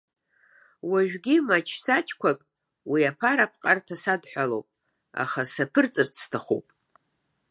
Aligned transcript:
Уажәгьы 0.89 1.35
маҷ-саҷқәак 1.47 2.39
уи 2.91 3.01
аԥараԥҟарҭа 3.11 3.95
садҳәалоуп, 4.03 4.67
аха 5.23 5.41
саԥырҵырц 5.53 6.13
сҭахуп. 6.23 6.67